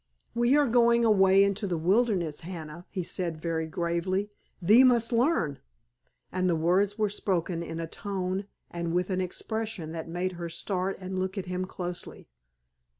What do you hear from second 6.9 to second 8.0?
were spoken in a